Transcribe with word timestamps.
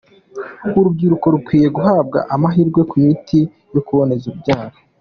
Urubyiruko 0.77 1.25
rukwiye 1.33 1.67
guhabwa 1.75 2.19
amahirwe 2.35 2.81
ku 2.89 2.95
miti 3.05 3.39
yo 3.73 3.81
kuboneza 3.87 4.23
urubyaro. 4.27 4.77